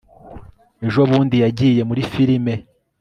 ejo 0.87 1.01
bundi 1.09 1.35
yagiye 1.43 1.81
muri 1.89 2.01
firime 2.11 2.53